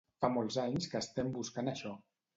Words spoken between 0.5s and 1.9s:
anys que estem buscant